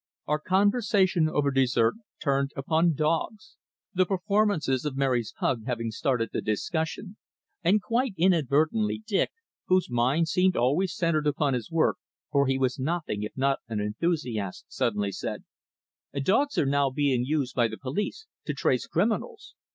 Our 0.25 0.39
conversation 0.39 1.29
over 1.29 1.51
dessert 1.51 1.93
turned 2.19 2.53
upon 2.55 2.95
dogs, 2.95 3.55
the 3.93 4.07
performances 4.07 4.83
of 4.83 4.97
Mary's 4.97 5.31
pug 5.39 5.65
having 5.67 5.91
started 5.91 6.29
the 6.33 6.41
discussion, 6.41 7.17
and 7.63 7.83
quite 7.83 8.15
inadvertently 8.17 9.03
Dick, 9.05 9.29
whose 9.67 9.91
mind 9.91 10.27
seemed 10.27 10.57
always 10.57 10.95
centred 10.95 11.27
upon 11.27 11.53
his 11.53 11.69
work, 11.69 11.97
for 12.31 12.47
he 12.47 12.57
was 12.57 12.79
nothing 12.79 13.21
if 13.21 13.33
not 13.37 13.59
an 13.67 13.79
enthusiast, 13.79 14.65
suddenly 14.69 15.11
said 15.11 15.43
"Dogs 16.15 16.57
are 16.57 16.65
now 16.65 16.89
being 16.89 17.23
used 17.23 17.53
by 17.53 17.67
the 17.67 17.77
police 17.77 18.25
to 18.45 18.55
trace 18.55 18.87
criminals. 18.87 19.53